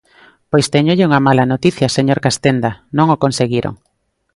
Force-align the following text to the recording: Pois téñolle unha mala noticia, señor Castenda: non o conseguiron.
Pois 0.51 0.67
téñolle 0.73 1.07
unha 1.09 1.23
mala 1.27 1.49
noticia, 1.53 1.93
señor 1.97 2.19
Castenda: 2.25 2.71
non 2.97 3.07
o 3.15 3.21
conseguiron. 3.23 3.73